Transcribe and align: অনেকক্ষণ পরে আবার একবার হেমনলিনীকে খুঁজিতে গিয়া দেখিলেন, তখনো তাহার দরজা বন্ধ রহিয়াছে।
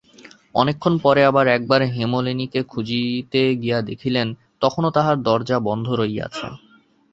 অনেকক্ষণ 0.55 0.93
পরে 0.97 1.21
আবার 1.25 1.45
একবার 1.47 1.81
হেমনলিনীকে 1.95 2.61
খুঁজিতে 2.63 3.41
গিয়া 3.55 3.79
দেখিলেন, 3.81 4.27
তখনো 4.61 4.87
তাহার 4.91 5.15
দরজা 5.21 5.57
বন্ধ 5.59 5.87
রহিয়াছে। 5.93 6.47